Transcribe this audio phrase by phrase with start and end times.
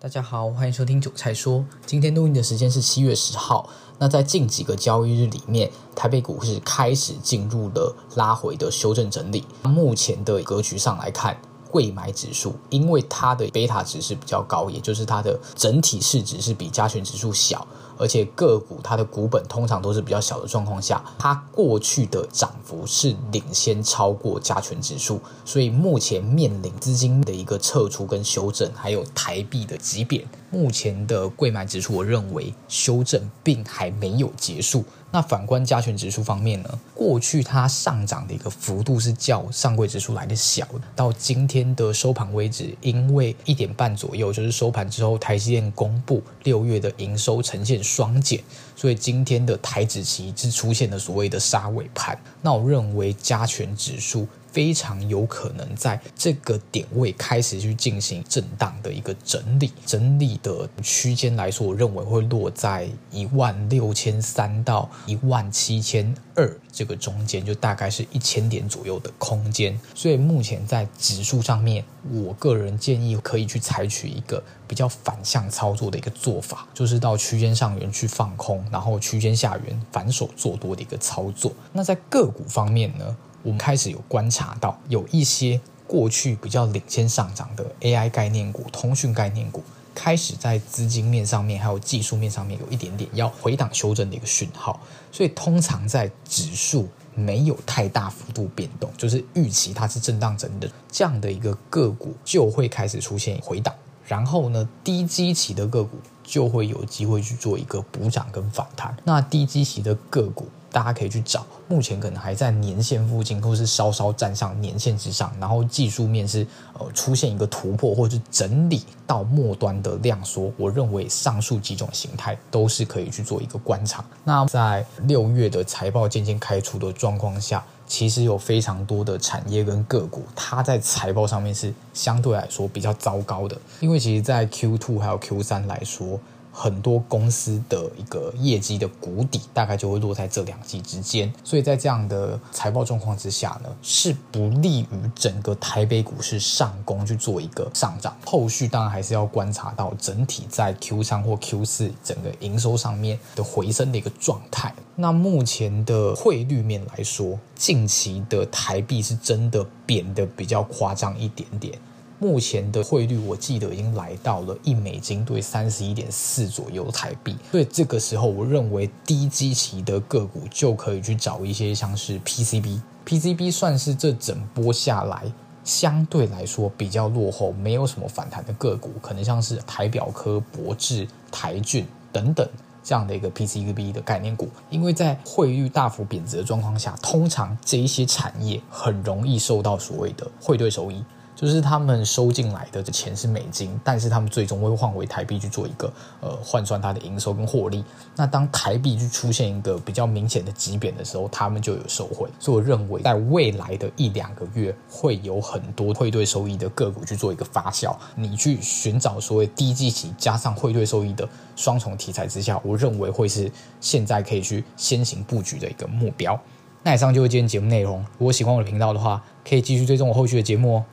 [0.00, 1.64] 大家好，欢迎收听韭菜说。
[1.84, 3.68] 今天录音的时间是七月十号。
[3.98, 9.44] 那在近几个交易日里面，台北股市开始进入了拉回的修正整理。
[9.64, 11.36] 目前的格局上来看，
[11.68, 17.66] 贵买指数因为它的贝塔值是比较高，也就是它的整体市值是比加权指数小。
[17.98, 34.84] 而且个股它的股本通常都是比较小的状况下，它过去的涨幅是领先超过加权指数，所以目前面临资金的一个撤出跟修正，还有台币的急贬，目前的柜买指数，我认为修正并还没有结束。
[35.10, 48.42] 那反观加权指数方面呢，过去它上涨的一个幅度是较上柜指数来的小，到今天的收盘为止，因为一点半左右就是收盘之后，台积电公布六月的营收呈现双减，
[48.76, 52.18] 所以今天的台指期是出现了所谓的杀尾盘。
[52.42, 54.28] 那我认为加权指数。
[54.50, 69.78] 非常有可能在这个点位开始去进行震荡的一个整理，整理的区间来说，我认为会落在一万六千三到一万七千二这个中间，就大概是一千点左右的空间。
[69.94, 81.52] 所以目前在指数上面，我个人建议可以去采取一个比较反向操作的一个做法，就是到区间上缘去放空，然后区间下缘反手做多的一个操作。
[81.72, 83.16] 那在个股方面呢？
[83.42, 89.62] 我们开始有观察到，有一些过去比较领先上涨的 AI 概念股、通讯概念股，
[89.94, 94.80] 开始在资金面上面还有技术面上面有一点点要回档修正的一个讯号。
[95.10, 103.74] 所以，通常在指数没有太大幅度变动，就是预期它是震荡整理的这样的一个个股，就会开始出现回档。
[104.06, 108.96] 然后呢，低基期的个股就会有机会去做一个补涨跟反弹。
[109.04, 110.48] 那低基期的个股。
[110.70, 116.46] 大家可以去找，目前可能还在年线附近，或是稍稍站上年线之上，然后技术面是
[116.78, 120.52] 呃出现一个突破，或者是整理到末端的量缩。
[120.56, 124.04] 我认为上述几种形态都是可以去做一个观察。
[124.24, 136.20] 那在六月的财报渐渐开出的状况下，其实有非常多的产业跟个股，它在财报上面是相对来说比较糟糕的，因为其实在 Q2 还有 Q3 来说。
[136.60, 148.16] 很多公司的一个业绩的谷底，大概就会落在这两季之间，所以在这样的财报状况之下呢，是不利于整个台北股市上攻去做一个上涨。
[148.26, 154.74] 后续当然还是要观察到整体在 Q 三或 Q 四整个营收上面的回升的一个状态。
[154.96, 161.78] 那目前的汇率面来说，近期的台币是真的贬得比较夸张一点点。
[162.20, 175.30] 目前的汇率，我记得已经来到了一美金兑三十一点四左右台币，所以这个时候，我认为低基期的个股就可以去找一些像是 PCB，PCB 算是这整波下来
[175.62, 182.48] 相对来说比较落后，没有什么反弹的个股，可能像是台表科、博智、台俊等等
[182.82, 191.04] 这样的一个 PCB 的概念股，因为在汇率大幅贬值的状况下，通常这一些产业很容易受到所谓的汇兑收益。
[191.38, 195.88] 就是他们收进来的钱是美金，但是他们最终会换回台币去做一个
[196.20, 197.84] 呃换算它的营收跟获利。
[198.16, 202.28] 那当台币去出现一个比较明显的急贬的时候，他们就有收回。
[202.40, 207.96] 所以我认为在未来的一两个月会有很多汇兑收益的个股去做一个发酵。
[208.16, 213.48] 你去寻找所谓低基期加上汇兑收益的双重题材之下，我认为会是
[213.80, 216.36] 现在可以去先行布局的一个目标。
[216.82, 218.04] 那以上就是今天节目内容。
[218.18, 220.84] 如果喜欢我的频道的话，可以继续追踪我后续的节目哦。